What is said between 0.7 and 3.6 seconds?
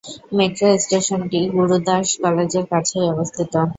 স্টেশনটি গুরুদাস কলেজের কাছেই অবস্থিত।